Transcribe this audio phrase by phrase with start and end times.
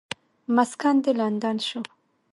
[0.55, 1.79] مسکن دې لندن شو.